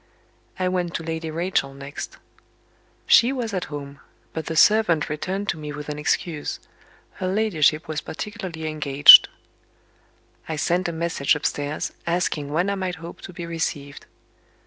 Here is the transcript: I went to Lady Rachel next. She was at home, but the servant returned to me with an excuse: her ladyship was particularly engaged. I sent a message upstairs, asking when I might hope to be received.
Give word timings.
I 0.57 0.67
went 0.67 0.95
to 0.95 1.03
Lady 1.03 1.29
Rachel 1.29 1.75
next. 1.75 2.17
She 3.05 3.31
was 3.31 3.53
at 3.53 3.65
home, 3.65 3.99
but 4.33 4.47
the 4.47 4.55
servant 4.55 5.09
returned 5.09 5.47
to 5.49 5.59
me 5.59 5.71
with 5.71 5.89
an 5.89 5.99
excuse: 5.99 6.59
her 7.21 7.27
ladyship 7.27 7.87
was 7.87 8.01
particularly 8.01 8.65
engaged. 8.67 9.29
I 10.49 10.55
sent 10.55 10.87
a 10.89 10.91
message 10.91 11.35
upstairs, 11.35 11.93
asking 12.07 12.51
when 12.51 12.71
I 12.71 12.75
might 12.81 12.95
hope 12.95 13.21
to 13.21 13.31
be 13.31 13.45
received. 13.45 14.07